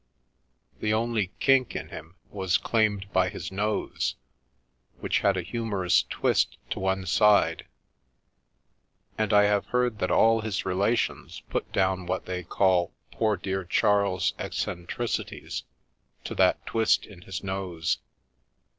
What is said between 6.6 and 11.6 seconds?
to one side, and I have heard that all his relations